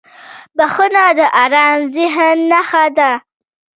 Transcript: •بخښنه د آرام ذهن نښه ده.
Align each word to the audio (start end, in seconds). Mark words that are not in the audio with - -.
•بخښنه 0.57 1.05
د 1.17 1.19
آرام 1.43 1.79
ذهن 1.95 2.37
نښه 2.51 2.85
ده. 2.97 3.11